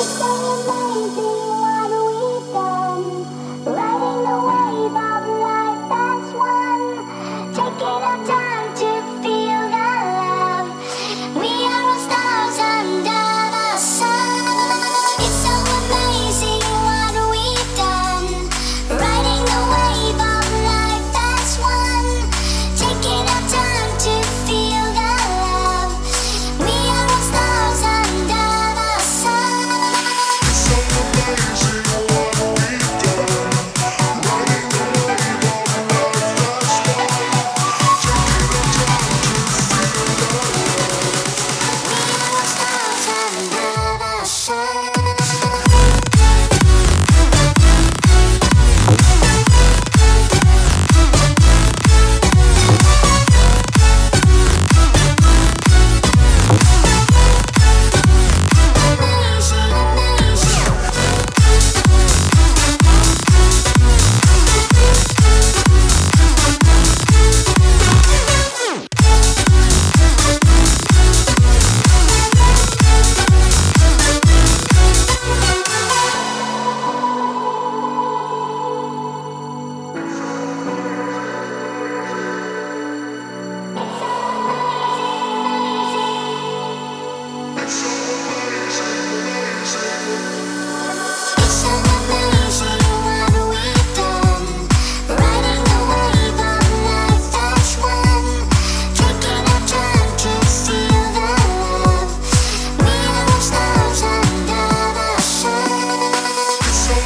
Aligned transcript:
Música 0.00 0.59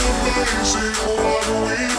amazing. 0.00 0.94
Oh, 1.04 1.66
I 1.66 1.89